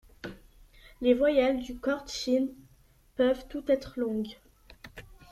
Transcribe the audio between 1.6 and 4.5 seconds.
du khortchin peuvent toutes être longues.